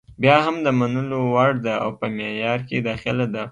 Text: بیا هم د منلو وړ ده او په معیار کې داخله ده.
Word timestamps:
بیا 0.21 0.35
هم 0.45 0.55
د 0.65 0.67
منلو 0.79 1.19
وړ 1.33 1.51
ده 1.65 1.73
او 1.83 1.89
په 1.99 2.05
معیار 2.17 2.59
کې 2.67 2.85
داخله 2.89 3.25
ده. 3.33 3.43